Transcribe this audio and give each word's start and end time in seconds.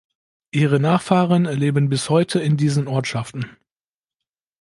Ihre 0.49 0.79
Nachfahren 0.79 1.45
leben 1.45 1.87
bis 1.87 2.09
heute 2.09 2.39
in 2.39 2.57
diesen 2.57 2.87
Ortschaften. 2.87 3.55